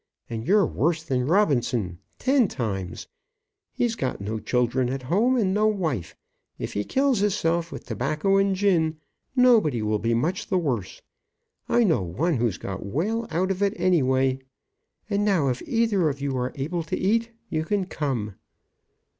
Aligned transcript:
And 0.31 0.47
you're 0.47 0.65
worse 0.65 1.03
than 1.03 1.27
Robinson 1.27 1.99
ten 2.17 2.47
times. 2.47 3.07
He's 3.71 3.93
got 3.93 4.19
no 4.19 4.39
children 4.39 4.89
at 4.89 5.03
home, 5.03 5.35
and 5.37 5.53
no 5.53 5.67
wife. 5.67 6.15
If 6.57 6.73
he 6.73 6.83
kills 6.83 7.19
hisself 7.19 7.71
with 7.71 7.85
tobacco 7.85 8.37
and 8.37 8.55
gin, 8.55 8.97
nobody 9.35 9.83
will 9.83 9.99
be 9.99 10.15
much 10.15 10.47
the 10.47 10.57
worse. 10.57 11.03
I 11.69 11.83
know 11.83 12.01
one 12.01 12.37
who's 12.37 12.57
got 12.57 12.83
well 12.83 13.27
out 13.29 13.51
of 13.51 13.61
it, 13.61 13.73
anyway. 13.79 14.39
And 15.07 15.23
now, 15.23 15.49
if 15.49 15.61
either 15.67 16.09
of 16.09 16.19
you 16.19 16.35
are 16.35 16.51
able 16.55 16.81
to 16.81 16.97
eat, 16.97 17.29
you 17.49 17.63
can 17.63 17.85
come." 17.85 18.33